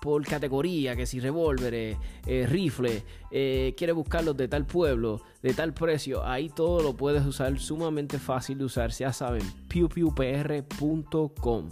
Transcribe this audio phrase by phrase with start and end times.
[0.00, 1.96] por categoría, que si revólveres,
[2.26, 7.24] eh, rifles, eh, quieres buscarlos de tal pueblo, de tal precio, ahí todo lo puedes
[7.26, 11.70] usar, sumamente fácil de usar, ya saben, pewpewpr.com.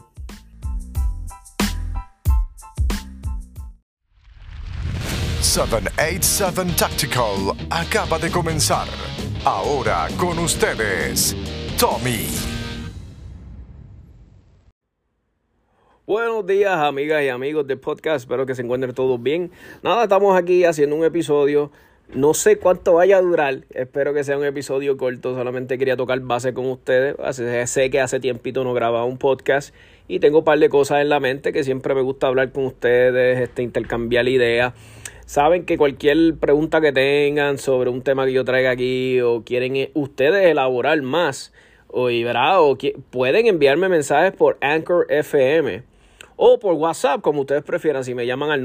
[5.41, 8.89] ...787 Tactical acaba de comenzar.
[9.45, 11.35] Ahora con ustedes,
[11.79, 12.56] Tommy.
[16.09, 18.19] Buenos días, amigas y amigos del podcast.
[18.19, 19.51] Espero que se encuentren todos bien.
[19.83, 21.73] Nada, estamos aquí haciendo un episodio.
[22.15, 23.65] No sé cuánto vaya a durar.
[23.71, 25.35] Espero que sea un episodio corto.
[25.35, 27.17] Solamente quería tocar base con ustedes.
[27.69, 29.75] Sé que hace tiempito no grababa un podcast
[30.07, 32.67] y tengo un par de cosas en la mente que siempre me gusta hablar con
[32.67, 34.75] ustedes, este, intercambiar ideas.
[35.25, 39.91] Saben que cualquier pregunta que tengan sobre un tema que yo traiga aquí o quieren
[39.95, 41.53] ustedes elaborar más
[41.89, 42.63] o, ¿verdad?
[42.63, 42.79] o
[43.11, 45.96] pueden enviarme mensajes por Anchor FM
[46.37, 48.05] o por WhatsApp, como ustedes prefieran.
[48.05, 48.63] Si me llaman al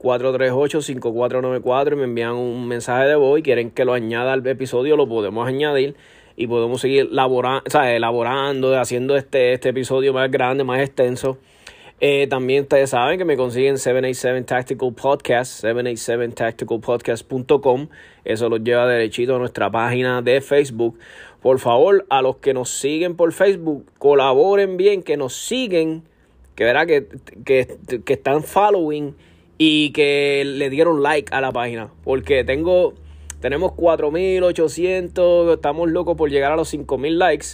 [0.00, 4.96] 939-438-5494 y me envían un mensaje de voz y quieren que lo añada al episodio,
[4.96, 5.96] lo podemos añadir
[6.36, 11.38] y podemos seguir elaborando, haciendo este, este episodio más grande, más extenso.
[12.00, 17.88] Eh, también ustedes saben que me consiguen 787 Tactical Podcast, 787tacticalpodcast.com.
[18.24, 20.96] Eso los lleva derechito a nuestra página de Facebook.
[21.42, 26.04] Por favor, a los que nos siguen por Facebook, colaboren bien, que nos siguen
[26.58, 27.06] que verá que,
[27.44, 29.14] que, están following
[29.58, 31.92] y que le dieron like a la página.
[32.02, 32.94] Porque tengo,
[33.38, 37.46] tenemos 4.800, estamos locos por llegar a los 5.000 likes.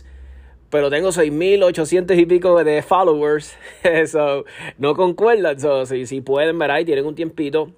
[0.70, 3.54] Pero tengo 6.800 y pico de followers.
[3.82, 4.46] Eso
[4.78, 5.54] no concuerda.
[5.84, 7.72] si, si pueden, ver ahí tienen un tiempito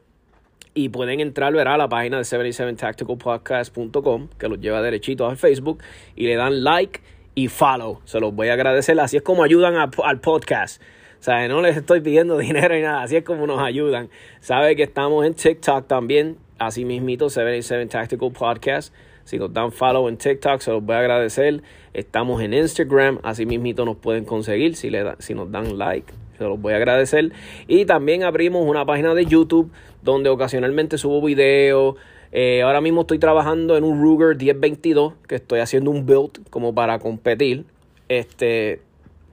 [0.74, 5.82] y pueden entrar verá, a la página de 77tacticalpodcast.com que los lleva derechito al Facebook
[6.14, 7.00] y le dan like
[7.34, 8.00] y follow.
[8.04, 9.00] Se los voy a agradecer.
[9.00, 10.80] Así es como ayudan al podcast.
[11.26, 14.10] Sea, no les estoy pidiendo dinero ni nada, así es como nos ayudan.
[14.38, 18.94] Sabe que estamos en TikTok también, así mismito, 77 Tactical Podcast.
[19.24, 21.64] Si nos dan follow en TikTok, se los voy a agradecer.
[21.94, 26.12] Estamos en Instagram, así mismito nos pueden conseguir si, le si nos dan like.
[26.38, 27.32] Se los voy a agradecer.
[27.66, 29.72] Y también abrimos una página de YouTube
[30.02, 31.96] donde ocasionalmente subo videos.
[32.30, 36.72] Eh, ahora mismo estoy trabajando en un Ruger 1022 que estoy haciendo un build como
[36.72, 37.64] para competir.
[38.08, 38.85] Este,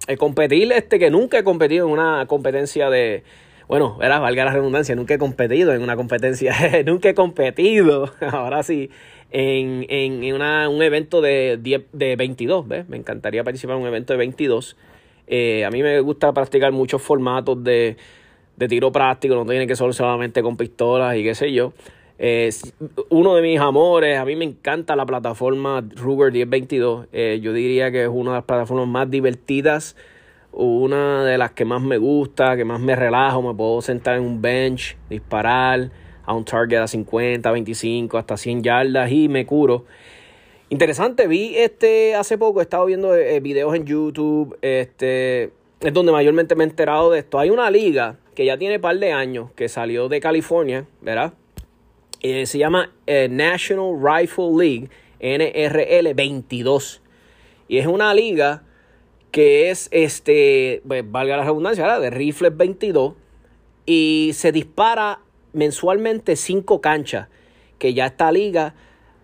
[0.07, 3.23] eh, competir, este, que nunca he competido en una competencia de,
[3.67, 6.53] bueno, era valga la redundancia, nunca he competido en una competencia,
[6.85, 8.89] nunca he competido, ahora sí,
[9.31, 12.87] en, en, una, un evento de, de 22, ¿ves?
[12.87, 14.77] Me encantaría participar en un evento de 22.
[15.25, 17.97] Eh, a mí me gusta practicar muchos formatos de,
[18.57, 21.73] de tiro práctico, no tiene que ser solamente con pistolas y qué sé yo.
[22.25, 22.73] Es
[23.09, 27.07] uno de mis amores, a mí me encanta la plataforma Ruger 1022.
[27.11, 29.97] Eh, yo diría que es una de las plataformas más divertidas,
[30.53, 33.41] una de las que más me gusta, que más me relajo.
[33.41, 35.91] Me puedo sentar en un bench, disparar
[36.23, 39.83] a un target a 50, 25, hasta 100 yardas y me curo.
[40.69, 45.51] Interesante, vi este hace poco, he estado viendo eh, videos en YouTube, este
[45.81, 47.37] es donde mayormente me he enterado de esto.
[47.37, 51.33] Hay una liga que ya tiene par de años, que salió de California, ¿verdad?
[52.23, 54.89] Eh, se llama eh, National Rifle League,
[55.19, 57.01] NRL 22.
[57.67, 58.63] Y es una liga
[59.31, 63.15] que es, este, pues, valga la redundancia, de rifles 22.
[63.85, 65.19] Y se dispara
[65.51, 67.27] mensualmente cinco canchas.
[67.77, 68.73] Que ya esta liga,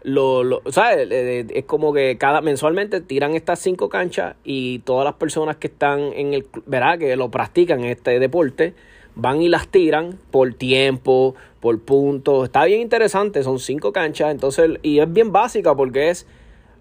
[0.03, 1.07] lo, lo ¿sabes?
[1.09, 6.11] Es como que cada mensualmente tiran estas cinco canchas y todas las personas que están
[6.13, 6.99] en el, ¿verdad?
[6.99, 8.73] Que lo practican este deporte
[9.15, 12.45] van y las tiran por tiempo, por puntos.
[12.45, 16.25] Está bien interesante, son cinco canchas, entonces, y es bien básica porque es,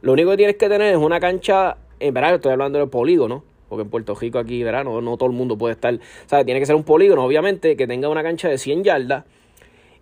[0.02, 3.44] lo único que tienes que tener es una cancha, en verdad estoy hablando de polígono,
[3.69, 4.85] porque en Puerto Rico aquí, ¿verdad?
[4.85, 8.08] No, todo el mundo puede estar, o tiene que ser un polígono, obviamente, que tenga
[8.08, 9.25] una cancha de 100 yardas.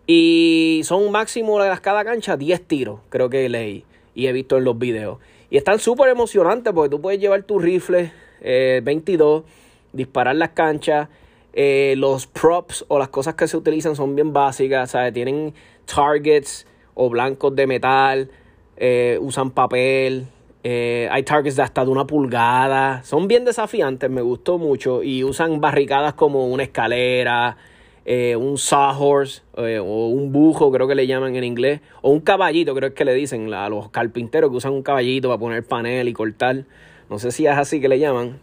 [0.07, 3.85] Y son máximo de cada cancha 10 tiros, creo que leí
[4.17, 5.19] y he visto en los videos.
[5.51, 9.47] Y están súper emocionantes porque tú puedes llevar tu rifle 22, eh,
[9.93, 11.09] disparar las canchas
[11.59, 15.15] eh, los props o las cosas que se utilizan son bien básicas, ¿sabes?
[15.15, 15.55] Tienen
[15.87, 18.31] targets o blancos de metal,
[18.77, 20.27] eh, usan papel,
[20.63, 25.25] eh, hay targets de hasta de una pulgada, son bien desafiantes, me gustó mucho y
[25.25, 27.57] usan barricadas como una escalera,
[28.05, 32.75] eh, un sawhorse o un bujo, creo que le llaman en inglés, o un caballito,
[32.75, 36.13] creo que le dicen a los carpinteros que usan un caballito para poner panel y
[36.13, 36.65] cortar.
[37.09, 38.41] No sé si es así que le llaman.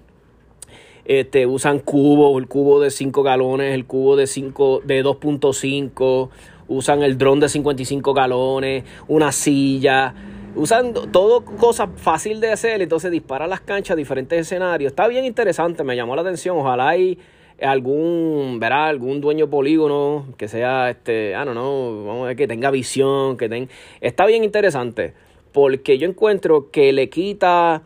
[1.06, 6.30] Este, usan cubos, el cubo de 5 galones, el cubo de 5 de 2.5,
[6.68, 10.14] usan el dron de 55 galones, una silla,
[10.56, 14.92] usan todo cosas fácil de hacer, entonces dispara las canchas, diferentes escenarios.
[14.92, 16.58] Está bien interesante, me llamó la atención.
[16.58, 17.18] Ojalá hay
[17.62, 22.48] algún, verá, algún dueño polígono que sea, este, ah, no, no, vamos a ver que
[22.48, 23.72] tenga visión, que tenga...
[24.02, 25.14] Está bien interesante,
[25.52, 27.84] porque yo encuentro que le quita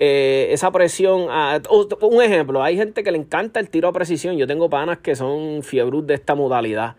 [0.00, 1.26] eh, esa presión.
[1.30, 1.60] A,
[2.00, 4.36] un ejemplo, hay gente que le encanta el tiro a precisión.
[4.36, 6.96] Yo tengo panas que son fiebrus de esta modalidad.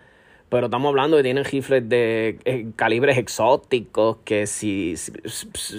[0.49, 4.95] Pero estamos hablando que tienen rifles de eh, calibres exóticos, que si,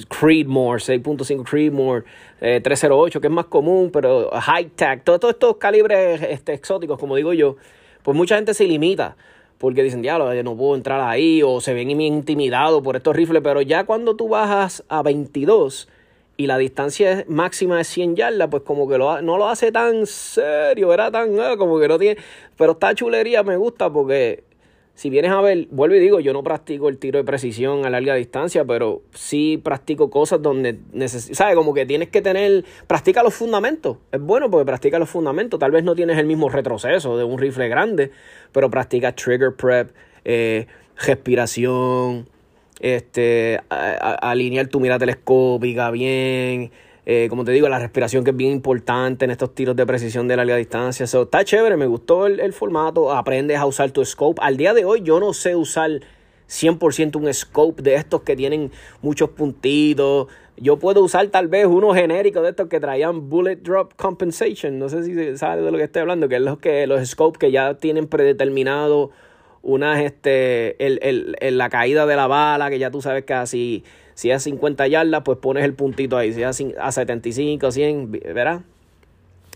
[0.09, 2.05] Creedmoor, 6.5 Creedmoor,
[2.41, 7.35] 308, que es más común, pero high tech, todos estos calibres este, exóticos, como digo
[7.35, 7.57] yo,
[8.03, 9.15] pues mucha gente se limita
[9.63, 13.63] porque dicen, diablo, no puedo entrar ahí, o se ven intimidados por estos rifles, pero
[13.63, 15.89] ya cuando tú bajas a 22,
[16.37, 20.07] y la distancia máxima de 100 yardas, pues como que lo, no lo hace tan
[20.07, 22.21] serio, era tan, ah, como que no tiene,
[22.57, 24.45] pero esta chulería me gusta porque
[24.95, 27.91] si vienes a ver, vuelvo y digo, yo no practico el tiro de precisión a
[27.91, 31.55] larga distancia, pero sí practico cosas donde necesitas, ¿sabes?
[31.55, 33.97] Como que tienes que tener, practica los fundamentos.
[34.13, 35.59] Es bueno porque practica los fundamentos.
[35.59, 38.11] Tal vez no tienes el mismo retroceso de un rifle grande,
[38.53, 39.91] pero practica trigger prep,
[40.25, 40.67] eh,
[40.99, 42.29] respiración,
[42.83, 46.73] este, alinear tu mira telescópica bien.
[47.07, 50.29] Eh, como te digo, la respiración que es bien importante en estos tiros de precisión
[50.29, 51.07] de larga distancia.
[51.07, 53.13] So, está chévere, me gustó el, formato.
[53.13, 54.41] Aprendes a usar tu scope.
[54.43, 56.01] Al día de hoy yo no sé usar
[56.49, 58.71] 100% un scope de estos que tienen
[59.01, 60.27] muchos puntitos.
[60.57, 64.79] Yo puedo usar tal vez uno genérico de estos que traían bullet drop compensation.
[64.79, 67.39] No sé si sabes de lo que estoy hablando, que es los, que, los scopes
[67.39, 69.11] que ya tienen predeterminado
[69.63, 73.85] unas, este, el, el, la caída de la bala, que ya tú sabes que así,
[74.15, 78.61] si es 50 yardas, pues pones el puntito ahí, si es a 75, 100, ¿verdad?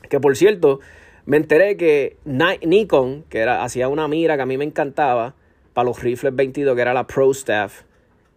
[0.09, 0.81] Que por cierto,
[1.25, 5.35] me enteré que Nikon, que era, hacía una mira que a mí me encantaba,
[5.75, 7.83] para los rifles 22, que era la Pro Staff,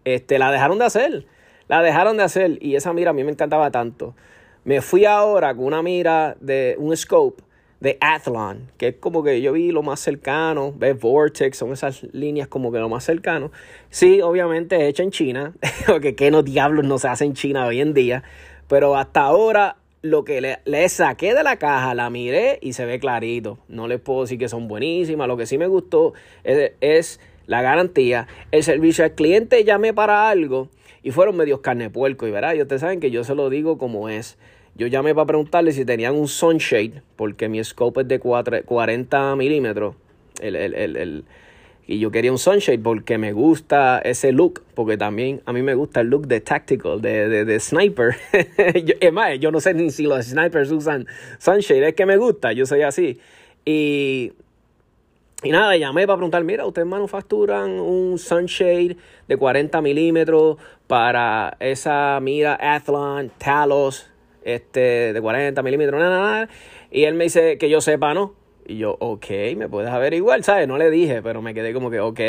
[0.04, 1.25] este, la dejaron de hacer.
[1.69, 4.16] La dejaron de hacer y esa mira a mí me encantaba tanto.
[4.66, 7.44] Me fui ahora con una mira de un scope
[7.80, 12.04] de Athlon, que es como que yo vi lo más cercano, ves Vortex, son esas
[12.12, 13.52] líneas como que lo más cercano.
[13.90, 15.54] Sí, obviamente es hecha en China,
[15.88, 18.24] porque que no diablos no se hace en China hoy en día,
[18.68, 22.86] pero hasta ahora lo que le, le, saqué de la caja, la miré y se
[22.86, 23.60] ve clarito.
[23.68, 27.62] No les puedo decir que son buenísimas, lo que sí me gustó es, es la
[27.62, 30.70] garantía, el servicio al cliente, llamé para algo
[31.02, 33.78] y fueron medios carne puerco y verá, y ustedes saben que yo se lo digo
[33.78, 34.38] como es.
[34.75, 39.95] Yo llamé para preguntarle si tenían un sunshade, porque mi scope es de 40 milímetros.
[41.88, 45.74] y yo quería un sunshade porque me gusta ese look, porque también a mí me
[45.74, 48.16] gusta el look de tactical, de, de, sniper.
[48.31, 51.07] es más, yo no sé ni si los snipers usan
[51.39, 53.19] sunshade, es que me gusta, yo soy así.
[53.66, 54.33] Y,
[55.42, 60.57] y nada, llamé para preguntar, mira, ustedes manufacturan un sunshade de 40 milímetros
[60.88, 64.08] para esa mira Athlon, Talos,
[64.44, 66.50] este, de 40 milímetros, nada, nada.
[66.91, 68.33] Y él me dice que yo sepa, ¿no?
[68.65, 69.25] Y yo, ok,
[69.57, 70.68] me puedes averiguar, ¿sabes?
[70.68, 72.19] No le dije, pero me quedé como que, ok.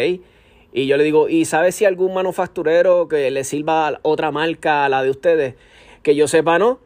[0.73, 4.89] Y yo le digo, ¿y sabes si algún manufacturero que le sirva otra marca a
[4.89, 5.55] la de ustedes?
[6.03, 6.79] Que yo sepa, ¿no?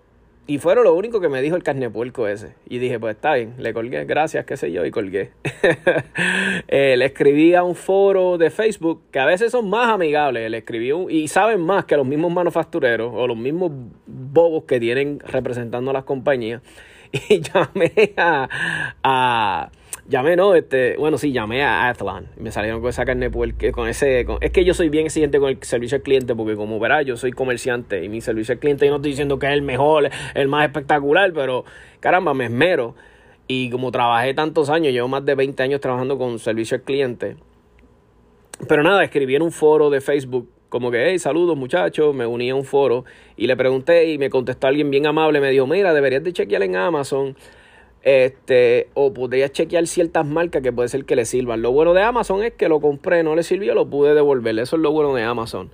[0.46, 2.54] Y fueron lo único que me dijo el carne puerco ese.
[2.68, 5.30] Y dije, pues está bien, le colgué, gracias, qué sé yo, y colgué.
[6.68, 10.50] eh, le escribí a un foro de Facebook que a veces son más amigables.
[10.50, 13.72] Le escribí un, y saben más que los mismos manufactureros o los mismos
[14.06, 16.62] bobos que tienen representando a las compañías.
[17.28, 19.70] Y llamé a
[20.06, 22.28] Llamé, no, este, bueno, sí, llamé a Athlon.
[22.36, 25.38] Y me salieron con esa carne porque con ese, es que yo soy bien exigente
[25.38, 28.58] con el servicio al cliente porque como verás, yo soy comerciante y mi servicio al
[28.58, 31.64] cliente yo no estoy diciendo que es el mejor, el más espectacular, pero
[32.00, 32.94] caramba, me esmero.
[33.46, 37.36] Y como trabajé tantos años, llevo más de 20 años trabajando con servicio al cliente.
[38.68, 42.50] Pero nada, escribí en un foro de Facebook como que, hey, saludos muchachos, me uní
[42.50, 43.04] a un foro
[43.36, 46.62] y le pregunté y me contestó alguien bien amable, me dijo, mira, deberías de chequear
[46.62, 47.36] en Amazon
[48.04, 51.62] este, o podría chequear ciertas marcas que puede ser que le sirvan.
[51.62, 54.58] Lo bueno de Amazon es que lo compré, no le sirvió, lo pude devolver.
[54.58, 55.70] Eso es lo bueno de Amazon.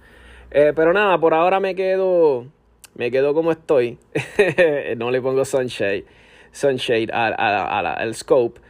[0.52, 2.46] Eh, pero nada, por ahora me quedo,
[2.94, 3.98] me quedo como estoy.
[4.96, 6.04] no le pongo sunshade,
[6.52, 8.60] sunshade al scope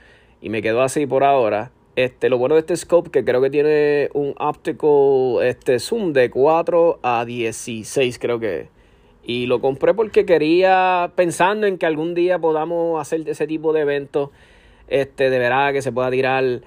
[0.40, 1.70] y me quedo así por ahora.
[1.96, 6.30] Este, lo bueno de este scope que creo que tiene un óptico este, zoom de
[6.30, 8.68] 4 a 16, creo que
[9.30, 13.82] y lo compré porque quería, pensando en que algún día podamos hacer ese tipo de
[13.82, 14.30] eventos
[14.88, 16.62] este, de verdad que se pueda tirar.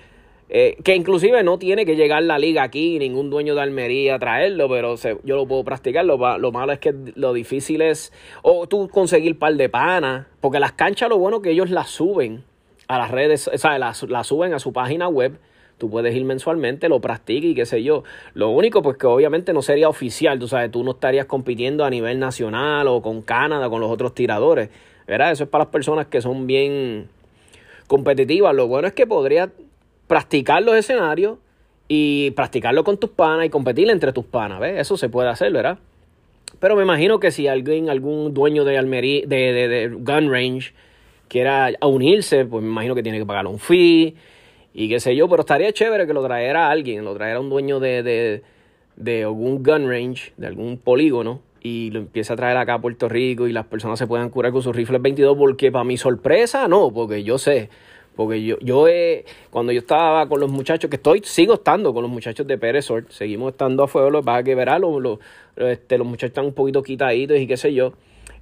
[0.47, 4.69] Eh, que inclusive no tiene que llegar la liga aquí, ningún dueño de Almería traerlo,
[4.69, 6.05] pero yo lo puedo practicar.
[6.05, 10.71] Lo, malo es que lo difícil es, o tú conseguir par de panas, porque las
[10.71, 12.45] canchas lo bueno que ellos las suben
[12.87, 15.37] a las redes, o sea, las, las suben a su página web.
[15.83, 18.05] Tú puedes ir mensualmente, lo practiques y qué sé yo.
[18.35, 21.89] Lo único, pues que obviamente no sería oficial, tú sabes, tú no estarías compitiendo a
[21.89, 24.69] nivel nacional o con Canadá, con los otros tiradores.
[25.05, 25.33] ¿Verdad?
[25.33, 27.09] Eso es para las personas que son bien
[27.87, 28.55] competitivas.
[28.55, 29.49] Lo bueno es que podrías
[30.07, 31.37] practicar los escenarios
[31.89, 34.79] y practicarlo con tus panas y competir entre tus panas, ¿ves?
[34.79, 35.79] Eso se puede hacer, ¿verdad?
[36.61, 40.73] Pero me imagino que si alguien, algún dueño de, Almería, de, de, Gun Range
[41.27, 44.15] quiera unirse, pues me imagino que tiene que pagar un fee
[44.73, 47.79] y qué sé yo, pero estaría chévere que lo trajera alguien, lo trajera un dueño
[47.79, 48.41] de, de,
[48.95, 53.07] de algún gun range, de algún polígono, y lo empieza a traer acá a Puerto
[53.07, 56.67] Rico y las personas se puedan curar con sus rifles 22, porque para mi sorpresa,
[56.67, 57.69] no, porque yo sé,
[58.15, 62.03] porque yo, yo he, cuando yo estaba con los muchachos, que estoy, sigo estando con
[62.03, 65.19] los muchachos de Pérez seguimos estando a fuego, lo que pasa verá, los,
[65.55, 67.93] este, los muchachos están un poquito quitaditos y qué sé yo.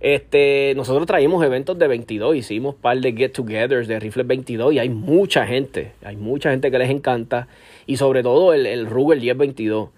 [0.01, 4.79] Este, nosotros traímos eventos de 22, hicimos un par de get-togethers de rifles 22 y
[4.79, 7.47] hay mucha gente, hay mucha gente que les encanta
[7.85, 9.89] y sobre todo el, el Ruger 1022.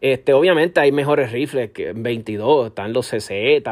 [0.00, 3.30] Este, obviamente hay mejores rifles que en 22, están los CZ,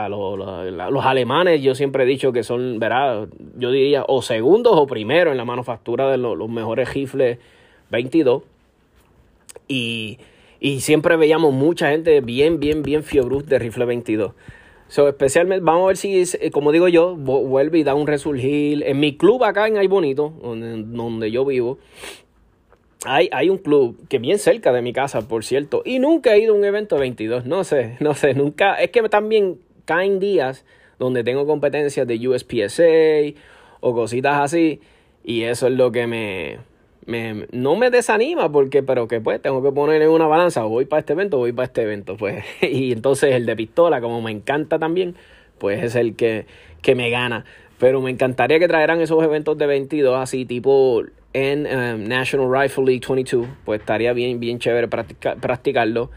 [0.09, 4.87] los, los, alemanes, yo siempre he dicho que son, verá, yo diría o segundos o
[4.87, 7.39] primeros en la manufactura de los, mejores rifles
[7.91, 8.45] 22.
[9.67, 10.19] Y,
[10.61, 14.33] y, siempre veíamos mucha gente bien, bien, bien fiebruz de rifle 22.
[14.91, 18.83] So, especialmente, vamos a ver si, como digo yo, vuelve y da un resurgir.
[18.85, 21.79] En mi club acá en Ay Bonito, donde, donde yo vivo,
[23.05, 26.41] hay, hay, un club que bien cerca de mi casa, por cierto, y nunca he
[26.41, 30.19] ido a un evento de 22, no sé, no sé, nunca, es que también caen
[30.19, 30.65] días
[30.99, 33.41] donde tengo competencias de USPSA
[33.79, 34.81] o cositas así,
[35.23, 36.59] y eso es lo que me,
[37.53, 41.01] no me desanima, porque, pero que pues tengo que poner en una balanza, voy para
[41.01, 44.79] este evento, voy para este evento, pues, y entonces el de pistola, como me encanta
[44.79, 45.15] también,
[45.59, 46.47] pues es el que,
[46.83, 47.45] que me gana.
[47.79, 51.03] Pero me encantaría que trajeran esos eventos de 22 así, tipo
[51.33, 56.11] en um, National Rifle League 22, pues estaría bien, bien chévere practicarlo.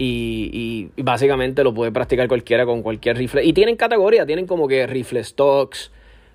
[0.00, 3.44] Y, y, básicamente lo puede practicar cualquiera con cualquier rifle.
[3.44, 5.90] Y tienen categoría, tienen como que rifle stocks,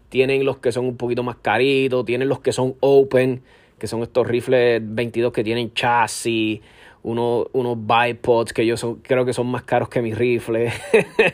[0.10, 3.42] tienen los que son un poquito más caritos, tienen los que son open,
[3.78, 6.62] que son estos rifles 22 que tienen chasis,
[7.04, 10.74] unos, unos bipods que yo creo que son más caros que mis rifles.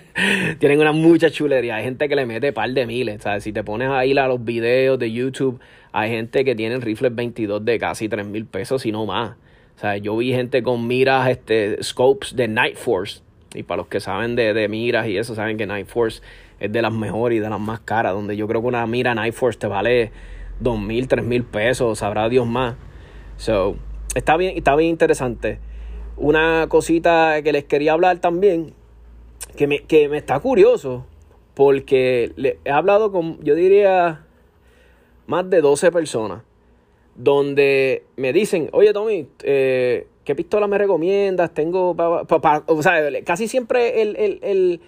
[0.60, 1.76] tienen una mucha chulería.
[1.76, 3.22] Hay gente que le mete par de miles.
[3.22, 3.44] ¿sabes?
[3.44, 5.60] Si te pones ahí a los videos de YouTube
[5.92, 9.32] hay gente que tiene rifles 22 de casi 3 mil pesos y no más.
[9.76, 13.22] O sea, yo vi gente con miras, este, scopes de Night Force.
[13.56, 16.22] Y para los que saben de, de miras y eso, saben que Night Force
[16.60, 18.14] es de las mejores y de las más caras.
[18.14, 20.12] Donde yo creo que una mira Night Force te vale
[20.60, 22.76] 2 mil, 3 mil pesos, sabrá Dios más.
[23.38, 23.76] So,
[24.16, 25.60] está bien, está bien interesante.
[26.18, 28.74] Una cosita que les quería hablar también,
[29.56, 31.06] que me, que me está curioso,
[31.54, 34.26] porque le, he hablado con, yo diría,
[35.28, 36.42] más de 12 personas
[37.20, 41.54] donde me dicen, oye Tommy, eh, ¿qué pistola me recomiendas?
[41.54, 44.80] Tengo, o sea, casi siempre el, el,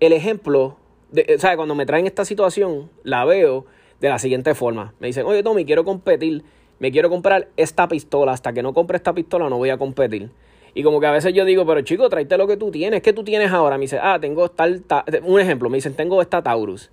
[0.00, 0.76] el, ejemplo,
[1.12, 3.64] de, o sea, cuando me traen esta situación, la veo
[4.00, 4.94] de la siguiente forma.
[5.00, 6.42] Me dicen, oye Tommy, quiero competir,
[6.78, 10.30] me quiero comprar esta pistola, hasta que no compre esta pistola no voy a competir.
[10.74, 13.12] Y como que a veces yo digo, pero chico, tráete lo que tú tienes, ¿qué
[13.12, 13.78] tú tienes ahora?
[13.78, 16.90] Me dice, ah, tengo tal, tal, un ejemplo, me dicen, tengo esta Taurus.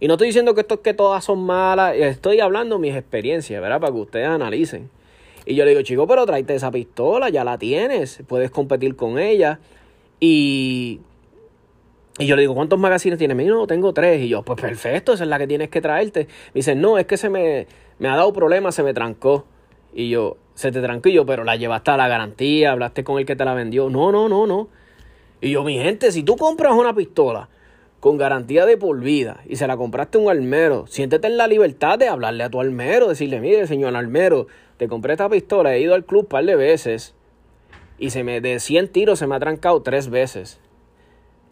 [0.00, 3.80] Y no estoy diciendo que esto que todas son malas, estoy hablando mis experiencias, ¿verdad?
[3.80, 4.90] Para que ustedes analicen.
[5.44, 9.18] Y yo le digo, chico, pero tráete esa pistola, ya la tienes, puedes competir con
[9.18, 9.60] ella.
[10.20, 11.00] Y,
[12.18, 13.36] y yo le digo, ¿cuántos magazines tienes?
[13.36, 14.20] Me dice, no, tengo tres.
[14.22, 16.26] Y yo, pues perfecto, esa es la que tienes que traerte.
[16.48, 17.66] Me dicen, no, es que se me,
[17.98, 19.44] me ha dado problemas, se me trancó.
[19.94, 21.08] Y yo, se te trancó.
[21.08, 23.88] Y yo, pero la llevaste a la garantía, hablaste con el que te la vendió.
[23.88, 24.68] No, no, no, no.
[25.40, 27.48] Y yo, mi gente, si tú compras una pistola
[28.00, 31.46] con garantía de por vida y se la compraste a un almero, siéntete en la
[31.46, 35.80] libertad de hablarle a tu almero, decirle, mire, señor almero, te compré esta pistola, he
[35.80, 37.14] ido al club un par de veces
[37.98, 40.60] y se me de 100 tiros se me ha trancado tres veces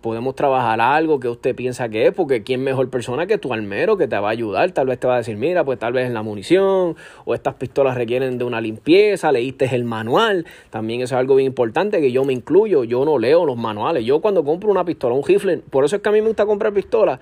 [0.07, 3.97] podemos trabajar algo que usted piensa que es, porque quién mejor persona que tu almero
[3.97, 6.07] que te va a ayudar, tal vez te va a decir, mira, pues tal vez
[6.07, 6.95] en la munición,
[7.25, 11.49] o estas pistolas requieren de una limpieza, leíste el manual, también eso es algo bien
[11.49, 15.17] importante que yo me incluyo, yo no leo los manuales, yo cuando compro una pistola,
[15.17, 17.19] un rifle, por eso es que a mí me gusta comprar pistolas,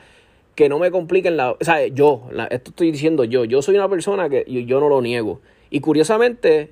[0.54, 3.88] que no me compliquen la, o sea, yo, esto estoy diciendo yo, yo soy una
[3.88, 6.68] persona que yo no lo niego, y curiosamente,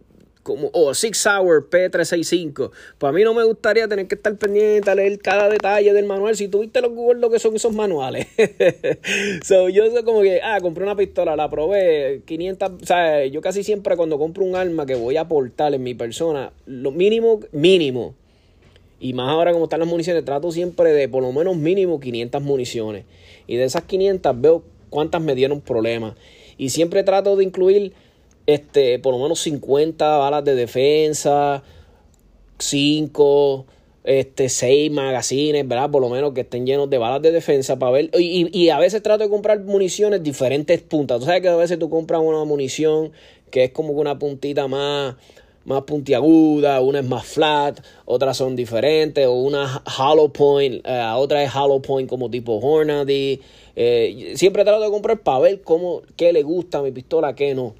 [0.44, 2.72] como o Six Hour P365.
[2.98, 6.06] Pues a mí no me gustaría tener que estar pendiente a leer cada detalle del
[6.06, 6.36] manual.
[6.36, 8.28] Si tuviste los Google lo que son esos manuales.
[9.44, 13.42] so, yo soy como que, ah, compré una pistola, la probé, 500, o sea, yo
[13.42, 17.40] casi siempre cuando compro un arma que voy a aportar en mi persona, lo mínimo,
[17.52, 18.16] mínimo.
[19.00, 22.42] Y más ahora como están las municiones, trato siempre de por lo menos mínimo 500
[22.42, 23.06] municiones.
[23.48, 26.14] Y de esas 500 veo cuántas me dieron problemas.
[26.58, 27.94] Y siempre trato de incluir
[28.46, 31.64] este, por lo menos 50 balas de defensa,
[32.58, 33.66] 5,
[34.04, 35.90] este, 6 magazines, ¿verdad?
[35.92, 38.10] Por lo menos que estén llenos de balas de defensa para ver.
[38.18, 41.20] Y, y, a veces trato de comprar municiones diferentes puntas.
[41.20, 43.12] Tú sabes que a veces tú compras una munición
[43.50, 45.16] que es como una puntita más,
[45.66, 51.44] más puntiaguda, una es más flat, otras son diferentes, o una hollow point, eh, otra
[51.44, 53.42] es hollow point como tipo Hornady.
[53.76, 57.76] Eh, siempre trato de comprar para ver cómo, qué le gusta mi pistola, qué no.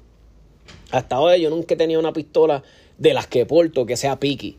[0.92, 2.62] Hasta ahora yo nunca he tenido una pistola
[2.98, 4.58] de las que porto que sea piqui.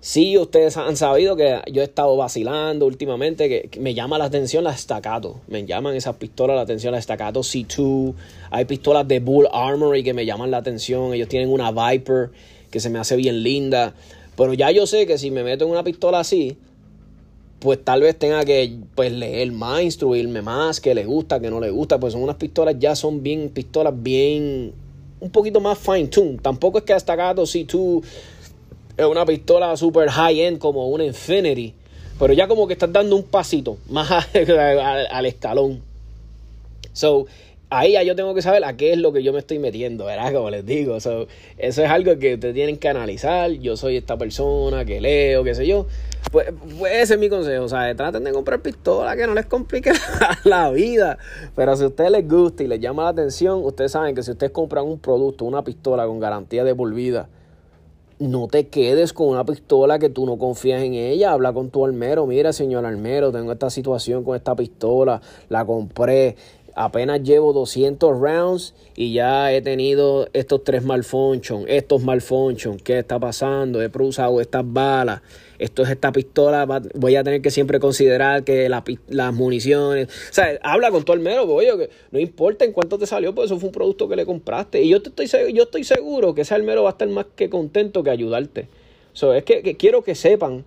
[0.00, 4.64] Sí, ustedes han sabido que yo he estado vacilando últimamente, que, me llama la atención
[4.64, 5.42] las staccato.
[5.46, 8.14] Me llaman esas pistolas la atención, las staccato C2.
[8.50, 11.12] Hay pistolas de Bull Armory que me llaman la atención.
[11.12, 12.30] Ellos tienen una Viper
[12.70, 13.94] que se me hace bien linda.
[14.36, 16.56] Pero ya yo sé que si me meto en una pistola así,
[17.58, 21.60] pues tal vez tenga que pues, leer más, instruirme más, que le gusta, que no
[21.60, 22.00] le gusta.
[22.00, 24.72] Pues son unas pistolas, ya son bien pistolas bien
[25.20, 26.38] un poquito más fine tune.
[26.38, 28.02] Tampoco es que hasta gato si tú
[28.96, 31.74] es una pistola super high end como una Infinity.
[32.18, 34.10] Pero ya como que estás dando un pasito más
[35.10, 35.80] al, escalón.
[36.92, 37.26] So,
[37.70, 40.04] ahí ya yo tengo que saber a qué es lo que yo me estoy metiendo,
[40.04, 40.32] ¿verdad?
[40.32, 41.00] Como les digo.
[41.00, 43.50] So, eso es algo que ustedes tienen que analizar.
[43.52, 45.86] Yo soy esta persona que leo, qué sé yo.
[46.30, 49.46] Pues, pues, ese es mi consejo, o sea, traten de comprar pistola que no les
[49.46, 49.92] complique
[50.44, 51.18] la, vida.
[51.56, 54.32] Pero si a ustedes les gusta y les llama la atención, ustedes saben que si
[54.32, 57.28] ustedes compran un producto, una pistola con garantía de por vida,
[58.20, 61.32] no te quedes con una pistola que tú no confías en ella.
[61.32, 62.26] Habla con tu almero.
[62.26, 65.22] Mira, señor almero, tengo esta situación con esta pistola.
[65.48, 66.36] La compré
[66.74, 73.18] apenas llevo 200 rounds y ya he tenido estos tres malfunctions, estos malfunctions, ¿qué está
[73.18, 73.82] pasando?
[73.82, 75.22] He usado estas balas,
[75.58, 80.58] esto es esta pistola, voy a tener que siempre considerar que las municiones, o sea,
[80.62, 83.58] habla con todo el mero, oye, que no importa en cuánto te salió, pues eso
[83.58, 84.82] fue un producto que le compraste.
[84.82, 87.50] Y yo, te estoy, yo estoy seguro que ese almero va a estar más que
[87.50, 88.68] contento que ayudarte.
[89.12, 90.64] So, es que, quiero que sepan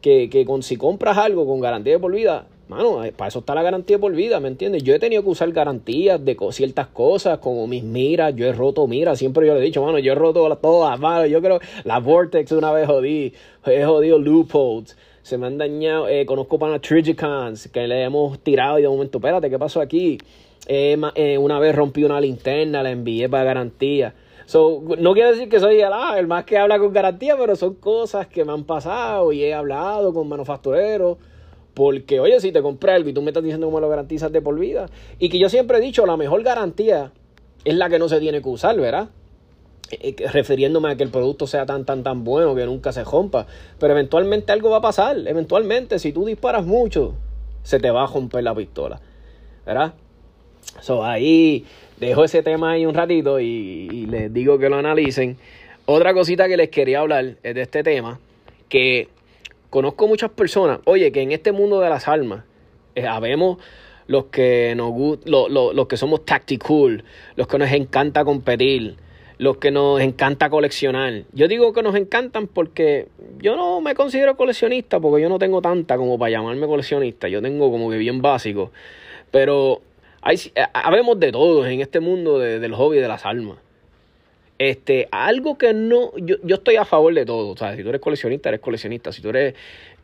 [0.00, 3.38] que, que con, si compras algo con garantía de por vida, Mano, eh, para eso
[3.38, 4.82] está la garantía por vida, ¿me entiendes?
[4.82, 8.88] Yo he tenido que usar garantías de ciertas cosas, como mis miras, yo he roto
[8.88, 12.00] miras, siempre yo le he dicho, mano, yo he roto todas, mano, yo creo, la
[12.00, 13.32] Vortex una vez jodí,
[13.66, 18.80] he jodido loopholes, se me han dañado, eh, conozco para Trigicans, que le hemos tirado
[18.80, 20.18] y de momento, espérate, ¿qué pasó aquí?
[20.66, 24.12] Eh, una vez rompí una linterna, la envié para garantía.
[24.46, 27.54] So, no quiero decir que soy el, ah, el más que habla con garantía, pero
[27.54, 31.18] son cosas que me han pasado y he hablado con manufactureros
[31.76, 34.40] porque, oye, si te compré algo y tú me estás diciendo cómo lo garantizas de
[34.40, 34.88] por vida.
[35.18, 37.12] Y que yo siempre he dicho, la mejor garantía
[37.66, 39.10] es la que no se tiene que usar, ¿verdad?
[39.90, 43.04] Eh, eh, refiriéndome a que el producto sea tan, tan, tan bueno que nunca se
[43.04, 43.46] rompa.
[43.78, 45.18] Pero eventualmente algo va a pasar.
[45.26, 47.12] Eventualmente, si tú disparas mucho,
[47.62, 48.98] se te va a romper la pistola.
[49.66, 49.92] ¿Verdad?
[50.80, 51.66] So, ahí
[52.00, 55.36] dejo ese tema ahí un ratito y, y les digo que lo analicen.
[55.84, 58.18] Otra cosita que les quería hablar es de este tema,
[58.70, 59.10] que
[59.70, 62.44] conozco muchas personas, oye, que en este mundo de las armas,
[62.94, 63.58] eh, habemos
[64.06, 64.92] los que nos
[65.26, 68.96] los que somos tactical, los que nos encanta competir,
[69.38, 71.24] los que nos encanta coleccionar.
[71.32, 75.60] Yo digo que nos encantan porque yo no me considero coleccionista porque yo no tengo
[75.60, 77.28] tanta como para llamarme coleccionista.
[77.28, 78.70] Yo tengo como que bien básico.
[79.30, 79.82] Pero
[80.22, 83.58] hay, eh, habemos de todos en este mundo del hobby de las almas.
[84.58, 87.50] Este, algo que no, yo, yo estoy a favor de todo.
[87.50, 89.12] O sea, si tú eres coleccionista, eres coleccionista.
[89.12, 89.54] Si tú eres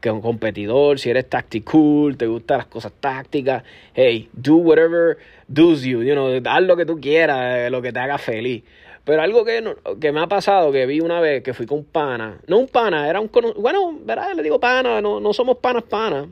[0.01, 3.63] que un competidor, si eres tactical, te gustan las cosas tácticas,
[3.95, 7.93] hey, do whatever does you, you know, haz lo que tú quieras, eh, lo que
[7.93, 8.65] te haga feliz.
[9.05, 9.63] Pero algo que,
[10.01, 12.69] que me ha pasado, que vi una vez que fui con un pana, no un
[12.69, 14.35] pana, era un bueno, ¿verdad?
[14.35, 16.27] Le digo pana, no, no somos panas panas,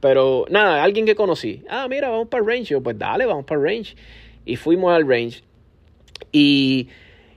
[0.00, 1.62] pero nada, alguien que conocí.
[1.68, 2.66] Ah, mira, vamos para el range.
[2.66, 3.96] Yo, pues dale, vamos para el range.
[4.44, 5.42] Y fuimos al range.
[6.32, 6.88] Y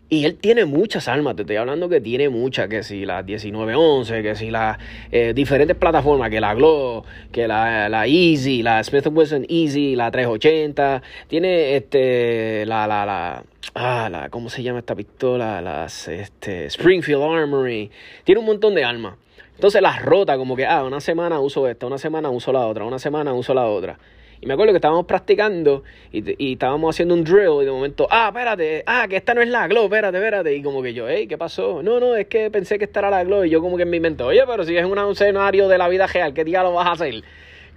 [0.10, 4.24] y él tiene muchas armas, te estoy hablando que tiene muchas, que si las 1911,
[4.24, 4.80] que si las
[5.12, 10.10] eh, diferentes plataformas, que la Glow, que la, la Easy, la Smith Wesson Easy, la
[10.10, 13.44] 380, tiene este, la, la, la,
[13.76, 15.62] ah, la, ¿cómo se llama esta pistola?
[15.62, 17.92] Las, este, Springfield Armory,
[18.24, 19.14] tiene un montón de armas.
[19.54, 22.84] Entonces las rota como que, ah, una semana uso esta, una semana uso la otra,
[22.86, 24.00] una semana uso la otra.
[24.42, 28.28] Y me acuerdo que estábamos practicando y, estábamos haciendo un drill y de momento, ah,
[28.30, 30.56] espérate, ah, que esta no es la glow, espérate, espérate.
[30.56, 31.84] Y como que yo, hey, ¿qué pasó?
[31.84, 33.44] No, no, es que pensé que esta era la glow.
[33.44, 35.90] Y yo como que en mi mente, oye, pero si es un escenario de la
[35.90, 37.24] vida real, ¿qué día lo vas a hacer?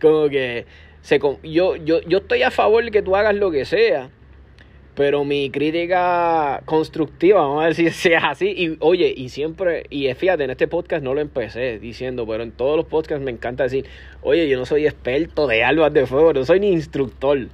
[0.00, 0.66] Como que
[1.00, 4.10] se, yo, yo, yo estoy a favor de que tú hagas lo que sea
[4.94, 8.48] pero mi crítica constructiva, vamos a si sea así.
[8.56, 12.52] Y oye, y siempre, y fíjate, en este podcast no lo empecé diciendo, pero en
[12.52, 13.86] todos los podcasts me encanta decir,
[14.22, 17.48] oye, yo no soy experto de albas de fuego, no soy ni instructor.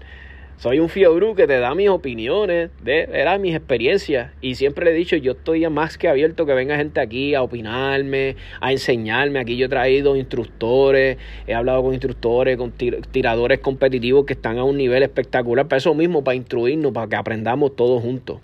[0.58, 4.32] Soy un fiobru que te da mis opiniones, de, mis experiencias.
[4.40, 7.42] Y siempre le he dicho, yo estoy más que abierto que venga gente aquí a
[7.42, 9.38] opinarme, a enseñarme.
[9.38, 11.16] Aquí yo he traído instructores,
[11.46, 15.68] he hablado con instructores, con tiradores competitivos que están a un nivel espectacular.
[15.68, 18.40] Para eso mismo, para instruirnos, para que aprendamos todos juntos.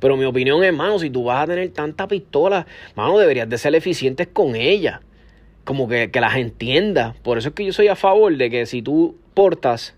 [0.00, 0.72] Pero mi opinión es,
[1.02, 5.02] si tú vas a tener tanta pistola, mano, deberías de ser eficientes con ella.
[5.64, 7.14] Como que, que las entiendas.
[7.18, 9.97] Por eso es que yo soy a favor de que si tú portas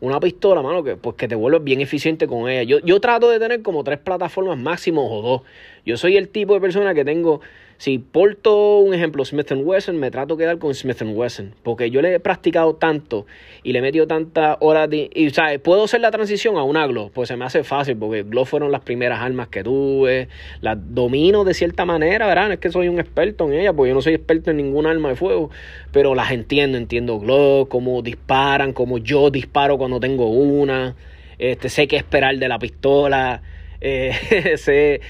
[0.00, 2.62] una pistola, mano, que, pues que te vuelves bien eficiente con ella.
[2.62, 5.42] Yo, yo trato de tener como tres plataformas máximo o dos.
[5.84, 7.40] Yo soy el tipo de persona que tengo
[7.78, 12.00] si porto un ejemplo Smith Wesson, me trato de quedar con Smith Wesson, porque yo
[12.00, 13.26] le he practicado tanto
[13.62, 15.10] y le he metido tantas horas de...
[15.14, 15.60] Y, ¿sabes?
[15.60, 18.72] Puedo hacer la transición a una Glow, pues se me hace fácil, porque Glow fueron
[18.72, 20.28] las primeras armas que tuve,
[20.60, 22.52] las domino de cierta manera, ¿verdad?
[22.52, 25.10] Es que soy un experto en ellas, porque yo no soy experto en ningún arma
[25.10, 25.50] de fuego,
[25.92, 30.94] pero las entiendo, entiendo Glow, cómo disparan, cómo yo disparo cuando tengo una,
[31.38, 33.42] este, sé qué esperar de la pistola,
[33.80, 35.00] eh, sé,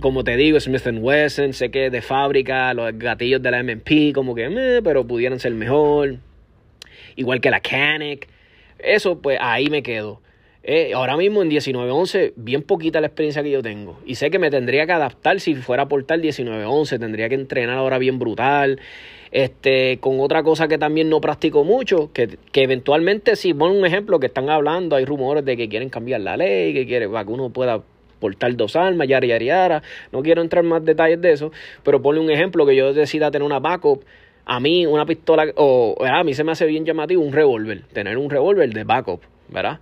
[0.00, 4.34] como te digo, Smith Wesson, sé que de fábrica los gatillos de la MP, como
[4.34, 6.16] que, pero pudieran ser mejor.
[7.16, 8.28] Igual que la Canic.
[8.78, 10.20] Eso, pues ahí me quedo.
[10.64, 13.98] Eh, ahora mismo en 1911, bien poquita la experiencia que yo tengo.
[14.06, 16.98] Y sé que me tendría que adaptar si fuera a portar 1911.
[16.98, 18.80] Tendría que entrenar ahora bien brutal.
[19.32, 23.86] Este, con otra cosa que también no practico mucho, que, que eventualmente, si pon un
[23.86, 27.24] ejemplo que están hablando, hay rumores de que quieren cambiar la ley, que quiere, para
[27.24, 27.82] que uno pueda
[28.20, 29.82] portar dos armas, yara, yara, yara.
[30.12, 31.50] No quiero entrar en más detalles de eso,
[31.82, 34.04] pero ponle un ejemplo que yo decida tener una backup.
[34.44, 38.18] A mí, una pistola, o a mí se me hace bien llamativo un revólver, tener
[38.18, 39.80] un revólver de backup, ¿verdad?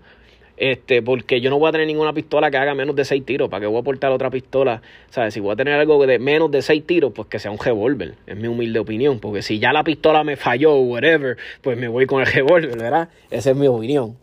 [0.61, 3.49] Este, porque yo no voy a tener ninguna pistola que haga menos de 6 tiros.
[3.49, 4.83] ¿Para que voy a portar otra pistola?
[5.09, 5.33] ¿Sabes?
[5.33, 8.16] Si voy a tener algo de menos de 6 tiros, pues que sea un revólver.
[8.27, 9.20] Es mi humilde opinión.
[9.20, 12.77] Porque si ya la pistola me falló o whatever, pues me voy con el revólver,
[12.77, 13.09] ¿verdad?
[13.31, 14.18] Esa es mi opinión.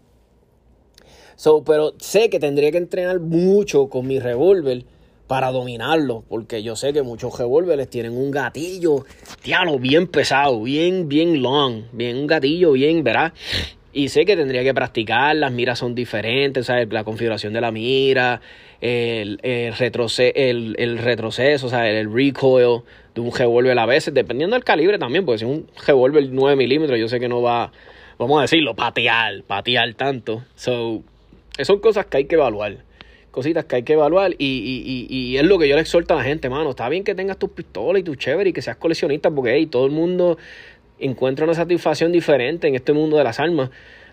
[1.38, 4.86] So, pero sé que tendría que entrenar mucho con mi revólver
[5.26, 9.06] para dominarlo, porque yo sé que muchos revólveres tienen un gatillo,
[9.44, 13.34] diablo, bien pesado, bien, bien long, bien un gatillo bien, ¿verdad?
[13.98, 16.88] Y sé que tendría que practicar, las miras son diferentes, ¿sabes?
[16.92, 18.42] La configuración de la mira,
[18.80, 19.74] el, el,
[20.36, 22.84] el, el retroceso, sea, El recoil
[23.16, 27.00] de un revólver a veces, dependiendo del calibre también, porque si un revólver 9 milímetros,
[27.00, 27.72] yo sé que no va,
[28.20, 30.44] vamos a decirlo, patear, patear tanto.
[30.54, 31.02] So,
[31.64, 32.78] son cosas que hay que evaluar.
[33.32, 36.18] Cositas que hay que evaluar y, y, y, es lo que yo le exhorto a
[36.18, 36.70] la gente, mano.
[36.70, 39.66] Está bien que tengas tus pistolas y tu chévere y que seas coleccionista porque hey,
[39.66, 40.38] todo el mundo
[41.00, 43.70] encuentra una satisfacción diferente en este mundo de las armas.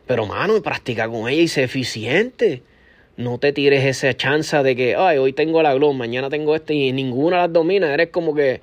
[0.06, 2.62] Pero, mano, practica con ella y sé eficiente.
[3.16, 6.74] No te tires esa chance de que, ay, hoy tengo la Glow, mañana tengo este
[6.74, 7.92] y ninguna las domina.
[7.94, 8.60] Eres como que,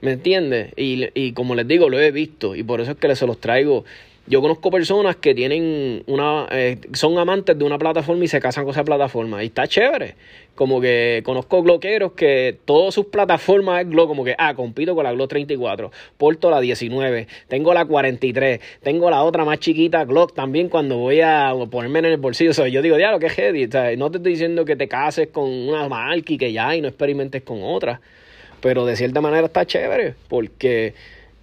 [0.00, 0.72] ¿me entiendes?
[0.76, 3.40] Y, y como les digo, lo he visto y por eso es que se los
[3.40, 3.84] traigo
[4.28, 8.64] yo conozco personas que tienen una, eh, son amantes de una plataforma y se casan
[8.64, 9.42] con esa plataforma.
[9.42, 10.16] Y está chévere.
[10.56, 15.04] Como que conozco gloqueros que todas sus plataformas es Glock, como que, ah, compito con
[15.04, 20.34] la Glock 34, porto la 19, tengo la 43, tengo la otra más chiquita, Glock,
[20.34, 22.52] también cuando voy a ponerme en el bolsillo.
[22.58, 23.68] O yo digo, diablo, qué heavy.
[23.96, 26.88] no te estoy diciendo que te cases con una marca y que ya y no
[26.88, 28.00] experimentes con otra.
[28.60, 30.94] Pero de cierta manera está chévere, porque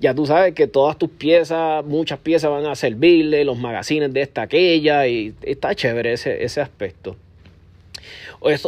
[0.03, 4.21] ya tú sabes que todas tus piezas, muchas piezas van a servirle, los magazines de
[4.21, 7.15] esta, aquella, y está chévere ese, ese aspecto.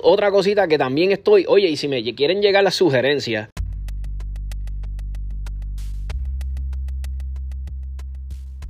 [0.01, 3.49] otra cosita que también estoy, oye, y si me quieren llegar las sugerencias,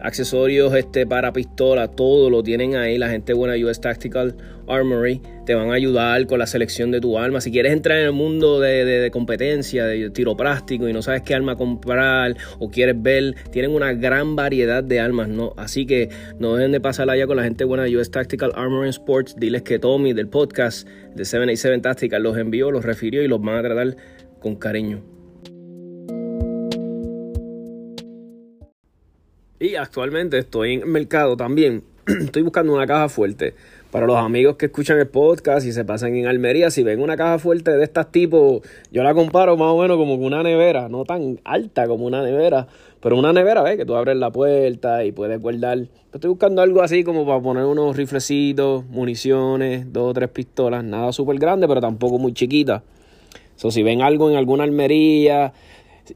[0.00, 2.98] accesorios este, para pistola, todo lo tienen ahí.
[2.98, 4.36] La gente buena US Tactical
[4.68, 7.40] Armory te van a ayudar con la selección de tu arma.
[7.40, 11.34] Si quieres entrar en el mundo de, competencia, de tiro práctico y no sabes qué
[11.34, 15.54] arma comprar o quieres ver, tienen una gran variedad de armas, ¿no?
[15.56, 18.90] Así que no dejen de pasar allá con la gente buena de US Tactical Armory
[18.90, 19.36] Sports.
[19.36, 23.56] Diles que Tommy del podcast de 787 Tactical los envió, los refirió y los van
[23.56, 23.96] a tratar
[24.40, 25.15] con cariño.
[29.58, 31.82] Y actualmente estoy en el mercado también.
[32.06, 33.54] estoy buscando una caja fuerte.
[33.90, 37.16] Para los amigos que escuchan el podcast y se pasan en Almería, si ven una
[37.16, 38.60] caja fuerte de estas tipos,
[38.92, 42.66] yo la comparo más o menos como una nevera, no tan alta como una nevera,
[43.00, 43.78] pero una nevera, ¿ves?
[43.78, 45.86] Que tú abres la puerta y puedes guardar.
[46.12, 51.12] Estoy buscando algo así como para poner unos riflecitos, municiones, dos o tres pistolas, nada
[51.12, 52.82] súper grande, pero tampoco muy chiquita.
[53.54, 55.54] So, si ven algo en alguna almería,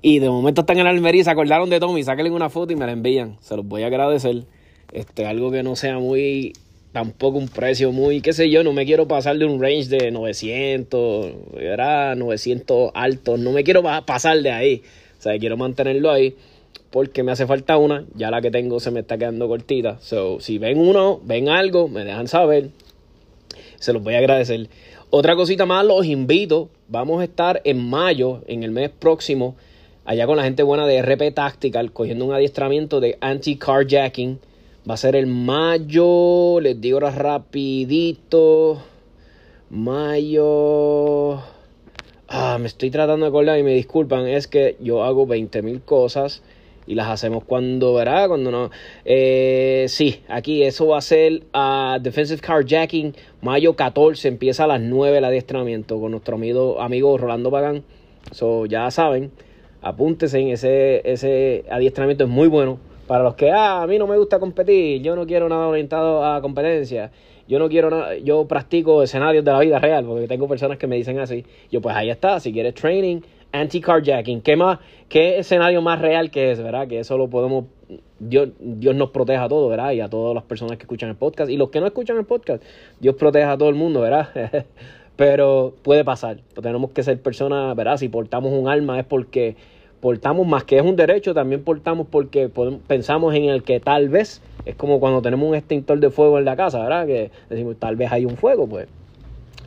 [0.03, 2.87] y de momento están en Almería se acordaron de Tommy, sáquenle una foto y me
[2.87, 3.37] la envían.
[3.40, 4.44] Se los voy a agradecer.
[4.92, 6.53] Este, algo que no sea muy,
[6.92, 10.11] tampoco un precio muy, qué sé yo, no me quiero pasar de un range de
[10.11, 14.83] 900, era 900 altos, no me quiero pasar de ahí.
[15.18, 16.35] O sea, quiero mantenerlo ahí
[16.90, 19.98] porque me hace falta una, ya la que tengo se me está quedando cortita.
[20.00, 22.70] So, si ven uno, ven algo, me dejan saber.
[23.76, 24.68] Se los voy a agradecer.
[25.11, 26.68] Otra cosita más, los invito.
[26.88, 29.57] Vamos a estar en mayo, en el mes próximo,
[30.04, 34.38] allá con la gente buena de RP Tactical, cogiendo un adiestramiento de anti-carjacking.
[34.88, 38.82] Va a ser el mayo, les digo ahora rapidito,
[39.70, 41.40] mayo...
[42.32, 45.80] Ah, me estoy tratando de acordar y me disculpan, es que yo hago 20 mil
[45.82, 46.42] cosas
[46.86, 48.28] y las hacemos cuando, ¿verdad?
[48.28, 48.70] Cuando no.
[49.04, 54.80] Eh, sí, aquí eso va a ser a Defensive Carjacking, mayo 14, empieza a las
[54.80, 57.84] 9 el adiestramiento con nuestro amigo, amigo Rolando Pagán.
[58.32, 59.30] So, ya saben,
[59.82, 62.78] apúntese en ese, ese adiestramiento, es muy bueno.
[63.06, 66.24] Para los que, ah, a mí no me gusta competir, yo no quiero nada orientado
[66.24, 67.10] a competencia,
[67.48, 70.86] yo no quiero nada, yo practico escenarios de la vida real, porque tengo personas que
[70.86, 71.44] me dicen así.
[71.72, 76.52] Yo, pues ahí está, si quieres training, anti-carjacking, ¿qué más, qué escenario más real que
[76.52, 76.86] es, verdad?
[76.86, 77.64] Que eso lo podemos,
[78.20, 79.90] Dios, Dios nos proteja a todos, ¿verdad?
[79.90, 82.26] Y a todas las personas que escuchan el podcast, y los que no escuchan el
[82.26, 82.62] podcast,
[83.00, 84.28] Dios proteja a todo el mundo, ¿verdad?
[85.20, 87.98] Pero puede pasar, tenemos que ser personas, ¿verdad?
[87.98, 89.54] Si portamos un arma es porque
[90.00, 92.48] portamos más que es un derecho, también portamos porque
[92.87, 96.46] pensamos en el que tal vez, es como cuando tenemos un extintor de fuego en
[96.46, 97.06] la casa, ¿verdad?
[97.06, 98.88] Que decimos, tal vez hay un fuego, pues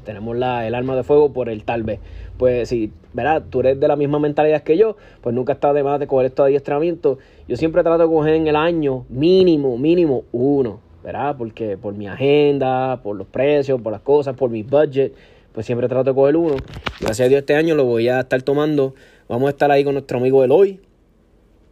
[0.03, 1.99] tenemos la, el arma de fuego por el tal vez.
[2.39, 3.43] Pues si, ¿verdad?
[3.47, 6.25] Tú eres de la misma mentalidad que yo, pues nunca está de más de coger
[6.25, 7.19] estos adiestramientos.
[7.47, 11.35] Yo siempre trato de coger en el año mínimo, mínimo uno, ¿verdad?
[11.37, 15.13] Porque por mi agenda, por los precios, por las cosas, por mi budget,
[15.53, 16.55] pues siempre trato de coger uno.
[16.99, 18.93] Gracias a Dios este año lo voy a estar tomando
[19.27, 20.79] Vamos a estar ahí con nuestro amigo Eloy,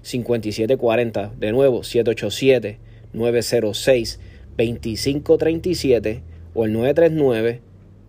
[0.05, 1.33] 939-241-5740.
[1.35, 4.19] De nuevo, 787-906
[4.57, 6.73] 2537 o el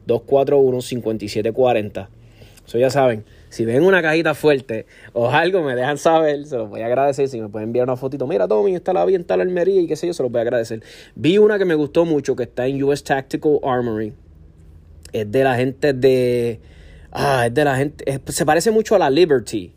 [0.06, 2.09] 939-241-5740.
[2.66, 6.68] Eso ya saben, si ven una cajita fuerte o algo, me dejan saber, se los
[6.68, 7.28] voy a agradecer.
[7.28, 9.94] Si me pueden enviar una fotito, mira Tommy, está la bien, la Almería y qué
[9.94, 10.82] sé yo, se los voy a agradecer.
[11.14, 14.14] Vi una que me gustó mucho que está en US Tactical Armory.
[15.12, 16.61] Es de la gente de.
[17.12, 18.20] Ah, es de la gente.
[18.26, 19.72] se parece mucho a la Liberty.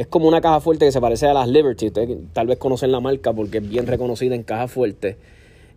[0.00, 1.90] Es como una caja fuerte que se parece a las Liberty.
[1.90, 5.18] Tal vez conocen la marca porque es bien reconocida en caja fuerte.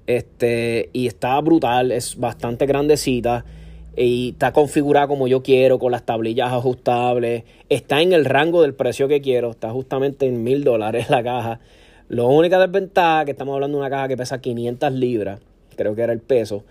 [0.08, 3.44] Este, y está brutal, es bastante grandecita
[3.98, 7.44] y está configurada como yo quiero, con las tablillas ajustables.
[7.68, 11.60] Está en el rango del precio que quiero, está justamente en mil dólares la caja.
[12.08, 15.42] La única desventaja que estamos hablando de una caja que pesa 500 libras,
[15.76, 16.64] creo que era el peso,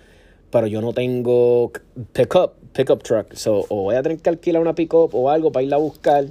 [0.53, 1.73] pero yo no tengo
[2.13, 3.33] pickup, pickup truck.
[3.35, 6.27] So, o voy a tener que alquilar una pickup o algo para irla a buscar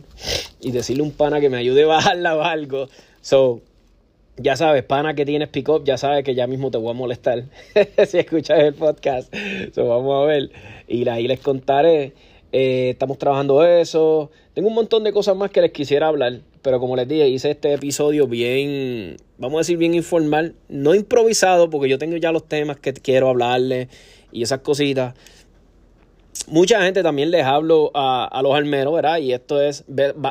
[0.61, 2.87] y decirle a un pana que me ayude a bajarla o algo.
[3.21, 3.61] So,
[4.37, 7.45] ya sabes, pana que tienes pick-up, ya sabes que ya mismo te voy a molestar
[8.07, 9.33] si escuchas el podcast.
[9.73, 10.51] So, vamos a ver.
[10.87, 12.13] Y ahí les contaré.
[12.51, 14.31] Eh, estamos trabajando eso.
[14.53, 16.41] Tengo un montón de cosas más que les quisiera hablar.
[16.61, 20.55] Pero como les dije, hice este episodio bien, vamos a decir, bien informal.
[20.69, 23.87] No improvisado, porque yo tengo ya los temas que quiero hablarles
[24.31, 25.15] y esas cositas.
[26.47, 29.19] Mucha gente también les hablo a, a los almeros, ¿verdad?
[29.19, 29.85] Y esto es,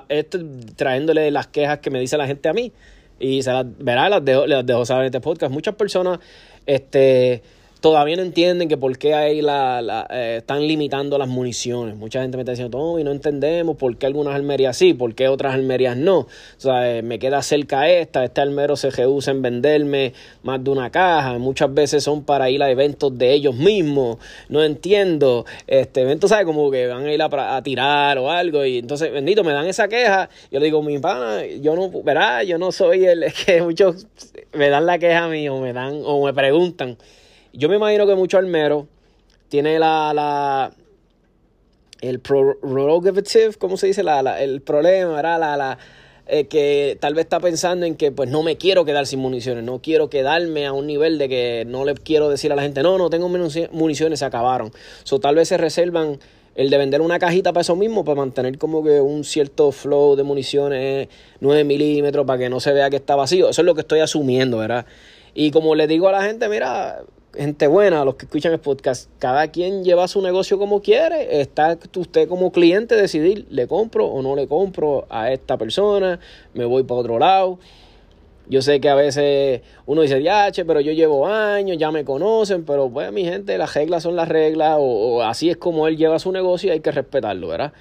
[0.08, 0.44] esto es
[0.76, 2.72] trayéndole las quejas que me dice la gente a mí
[3.20, 5.52] y se las, verá, las dejo, las dejo saber en este podcast.
[5.52, 6.18] Muchas personas
[6.66, 7.42] este,
[7.80, 11.96] todavía no entienden que por qué ahí la, la eh, están limitando las municiones.
[11.96, 15.14] Mucha gente me está diciendo, oh, y no entendemos por qué algunas almerías sí, por
[15.14, 16.18] qué otras almerías no.
[16.18, 20.12] O sea, eh, me queda cerca esta, este almero se reduce en venderme
[20.42, 21.38] más de una caja.
[21.38, 24.18] Muchas veces son para ir a eventos de ellos mismos.
[24.48, 25.46] No entiendo.
[25.66, 26.44] Este evento, ¿sabes?
[26.44, 28.64] Como que van a ir a, tirar o algo.
[28.64, 30.28] Y entonces, bendito, me dan esa queja.
[30.50, 34.06] Yo le digo, mi pana, yo no, verá, yo no soy el que muchos
[34.52, 36.98] me dan la queja a mí o me dan, o me preguntan.
[37.52, 38.86] Yo me imagino que mucho almero
[39.48, 40.72] tiene la, la
[42.00, 44.02] el prerogative, ¿cómo se dice?
[44.02, 45.40] La, el problema, ¿verdad?
[45.40, 45.78] La, la,
[46.32, 49.64] eh, que tal vez está pensando en que pues no me quiero quedar sin municiones,
[49.64, 52.84] no quiero quedarme a un nivel de que no le quiero decir a la gente,
[52.84, 54.70] no, no tengo municiones, se acabaron.
[55.02, 56.20] So, tal vez se reservan
[56.54, 60.14] el de vender una cajita para eso mismo, para mantener como que un cierto flow
[60.14, 61.08] de municiones
[61.40, 63.48] 9 milímetros, para que no se vea que está vacío.
[63.48, 64.86] Eso es lo que estoy asumiendo, ¿verdad?
[65.34, 67.02] Y como le digo a la gente, mira,
[67.34, 71.40] gente buena, los que escuchan el podcast, cada quien lleva su negocio como quiere.
[71.40, 76.18] Está usted como cliente decidir, le compro o no le compro a esta persona,
[76.54, 77.58] me voy para otro lado.
[78.48, 82.64] Yo sé que a veces uno dice, ya, pero yo llevo años, ya me conocen,
[82.64, 86.18] pero pues mi gente, las reglas son las reglas, o, así es como él lleva
[86.18, 87.72] su negocio y hay que respetarlo, ¿verdad?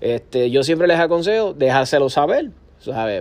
[0.00, 2.50] Este, yo siempre les aconsejo dejárselo saber.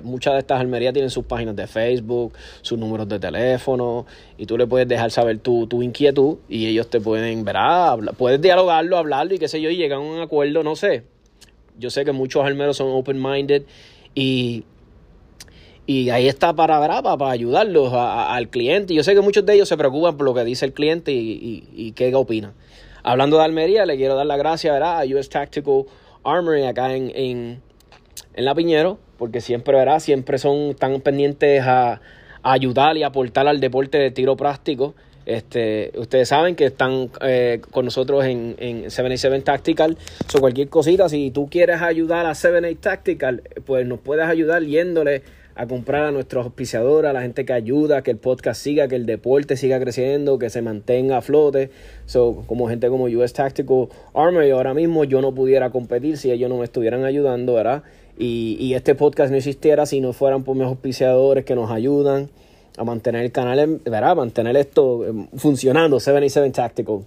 [0.04, 4.06] Muchas de estas almerías tienen sus páginas de Facebook, sus números de teléfono,
[4.38, 8.41] y tú le puedes dejar saber tu, tu inquietud y ellos te pueden, verá, puedes
[8.41, 11.04] dialogarlo, hablarlo y qué sé yo, y llegar a un acuerdo, no sé.
[11.78, 13.63] Yo sé que muchos almeros son open-minded
[14.13, 14.63] y,
[15.86, 17.04] y ahí está para, ¿verdad?
[17.17, 18.93] para, ayudarlos al cliente.
[18.93, 21.67] Yo sé que muchos de ellos se preocupan por lo que dice el cliente y,
[21.73, 22.54] y, qué opina.
[23.04, 25.86] Hablando de Almería, le quiero dar las gracias a US Tactical
[26.23, 27.62] Armory acá en, en,
[28.34, 30.02] en La Piñero porque siempre, ¿verdad?
[30.02, 32.02] Siempre son tan pendientes a,
[32.46, 34.96] ayudar y aportar al deporte de tiro práctico.
[35.26, 39.98] Este, ustedes saben que están eh, con nosotros en, en 77 Tactical.
[40.28, 45.22] So, cualquier cosita, si tú quieres ayudar a 78 Tactical, pues nos puedes ayudar yéndole
[45.56, 48.96] a comprar a nuestros auspiciadores, a la gente que ayuda, que el podcast siga, que
[48.96, 51.70] el deporte siga creciendo, que se mantenga a flote.
[52.08, 56.50] So, como gente como US Tactical Armory, ahora mismo yo no pudiera competir si ellos
[56.50, 57.84] no me estuvieran ayudando, ¿verdad?
[58.17, 62.30] Y, y este podcast no existiera si no fueran por mis auspiciadores que nos ayudan
[62.78, 64.15] a mantener el canal, ¿verdad?
[64.15, 67.06] mantener esto em, funcionando, 77 Tactical.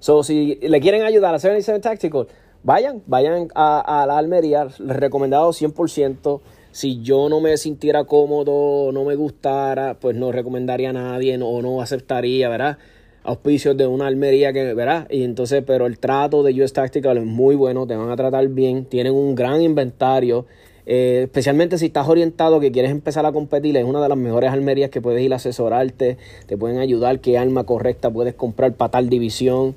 [0.00, 2.26] So, si le quieren ayudar a 77 Tactical,
[2.62, 6.40] vayan, vayan a, la Almería, recomendado 100%.
[6.72, 11.62] Si yo no me sintiera cómodo, no me gustara, pues no recomendaría a nadie o
[11.62, 12.78] no aceptaría, ¿verdad?
[13.22, 15.06] Auspicios de una almería que, ¿verdad?
[15.10, 18.48] Y entonces, pero el trato de US Tactical es muy bueno, te van a tratar
[18.48, 20.46] bien, tienen un gran inventario,
[20.86, 24.50] eh, especialmente si estás orientado que quieres empezar a competir, es una de las mejores
[24.50, 28.90] almerías que puedes ir a asesorarte, te pueden ayudar qué arma correcta puedes comprar para
[28.90, 29.74] tal división,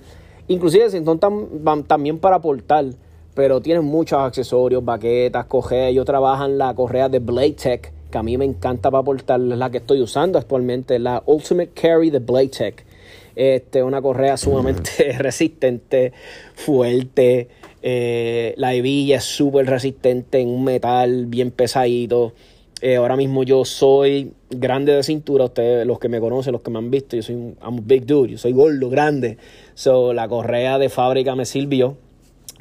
[0.47, 1.19] inclusive si son
[1.85, 2.85] también para aportar,
[3.35, 8.23] pero tienen muchos accesorios, baquetas, correas, ellos trabajan la correa de Blade Tech, que a
[8.23, 12.19] mí me encanta para aportar, es la que estoy usando actualmente, la Ultimate Carry de
[12.19, 12.85] Blade Tech
[13.35, 16.13] este, una correa sumamente resistente,
[16.55, 17.49] fuerte.
[17.81, 22.33] Eh, la hebilla es súper resistente en un metal bien pesadito.
[22.81, 25.45] Eh, ahora mismo yo soy grande de cintura.
[25.45, 27.55] Ustedes, los que me conocen, los que me han visto, yo soy un
[27.85, 28.31] big dude.
[28.31, 29.37] Yo soy gordo, grande.
[29.73, 31.97] So, la correa de fábrica me sirvió.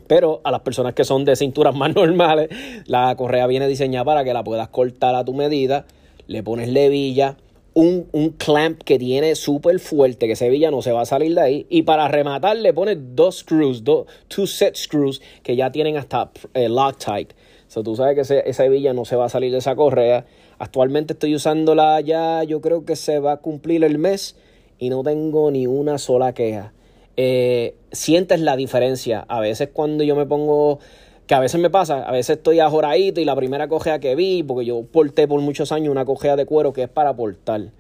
[0.07, 2.51] Pero a las personas que son de cinturas más normales,
[2.87, 5.87] la correa viene diseñada para que la puedas cortar a tu medida.
[6.27, 7.37] Le pones la hebilla
[7.75, 11.41] un, un clamp que tiene súper fuerte, que Sevilla no se va a salir de
[11.41, 11.67] ahí.
[11.69, 16.31] Y para rematar le pone dos screws, dos two set screws que ya tienen hasta
[16.55, 17.35] eh, Loctite.
[17.69, 20.27] So, tú sabes que esa hebilla no se va a salir de esa correa.
[20.59, 24.37] Actualmente estoy usándola ya, yo creo que se va a cumplir el mes
[24.79, 26.75] y no tengo ni una sola queja.
[27.17, 29.25] Eh, sientes la diferencia.
[29.27, 30.81] A veces cuando yo me pongo,
[31.27, 34.43] que a veces me pasa, a veces estoy ajoradito y la primera cojea que vi,
[34.43, 37.71] porque yo porté por muchos años una cojea de cuero que es para portar,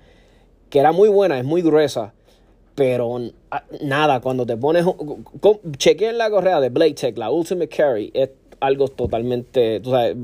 [0.70, 2.14] que era muy buena, es muy gruesa.
[2.74, 3.20] Pero
[3.82, 4.86] nada, cuando te pones.
[5.76, 8.30] Chequeen la correa de Blade Tech, la Ultimate Carry, es
[8.60, 9.80] algo totalmente.
[9.80, 10.16] Tú sabes,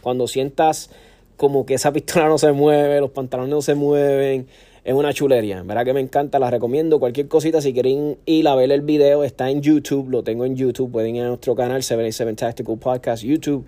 [0.00, 0.90] cuando sientas
[1.36, 4.46] como que esa pistola no se mueve, los pantalones no se mueven,
[4.90, 5.62] es una chulería.
[5.62, 6.98] Verá que me encanta, la recomiendo.
[6.98, 10.56] Cualquier cosita, si quieren ir a ver el video, está en YouTube, lo tengo en
[10.56, 10.90] YouTube.
[10.90, 13.64] Pueden ir a nuestro canal 77 Tactical Podcast YouTube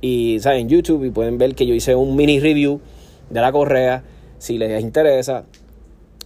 [0.00, 2.80] y saben YouTube y pueden ver que yo hice un mini review
[3.28, 4.02] de la correa.
[4.38, 5.44] Si les interesa,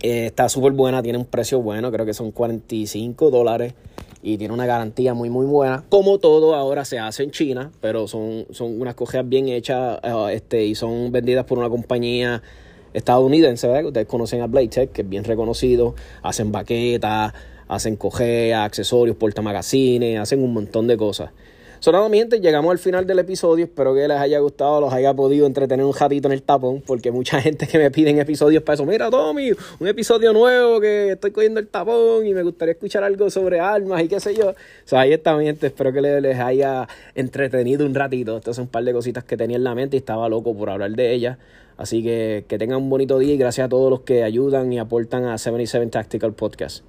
[0.01, 3.75] eh, está súper buena, tiene un precio bueno, creo que son 45 dólares
[4.23, 5.85] y tiene una garantía muy muy buena.
[5.89, 10.35] Como todo ahora se hace en China, pero son, son unas cojeas bien hechas eh,
[10.35, 12.45] este, y son vendidas por una compañía
[12.97, 13.87] estadounidense, ¿verdad?
[13.87, 17.35] Ustedes conocen a Blade que es bien reconocido, hacen baquetas,
[17.69, 21.31] hacen cojeas, accesorios, portamagazines, hacen un montón de cosas.
[21.79, 23.67] Solamente llegamos al final del episodio.
[23.67, 27.11] Espero que les haya gustado, los haya podido entretener un ratito en el tapón, porque
[27.11, 28.87] mucha gente que me piden episodios para eso.
[28.87, 33.29] Mira, Tommy, un episodio nuevo que estoy cogiendo el tapón y me gustaría escuchar algo
[33.29, 34.55] sobre armas y qué sé yo.
[34.93, 35.67] Ahí está, mi gente.
[35.67, 38.39] Espero que les haya entretenido un ratito.
[38.39, 40.71] Estas son un par de cositas que tenía en la mente y estaba loco por
[40.71, 41.37] hablar de ellas.
[41.77, 44.79] Así que que tengan un bonito día y gracias a todos los que ayudan y
[44.79, 46.85] aportan a 77 Tactical Podcast.